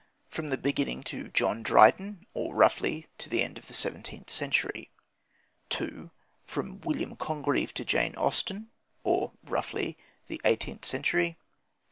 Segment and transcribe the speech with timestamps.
[0.29, 4.89] From the beginning to John Dryden, or roughly, to the end of the seventeenth century.
[5.79, 6.09] II.
[6.43, 8.71] From William Congreve to Jane Austen,
[9.03, 11.37] or roughly, the eighteenth century.